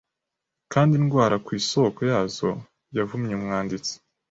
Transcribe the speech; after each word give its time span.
Kandi 0.73 0.91
indwara 0.99 1.35
ku 1.45 1.49
isoko 1.59 1.99
yazo 2.11 2.49
Yavumye 2.97 3.33
Umwanditsi 3.35 3.93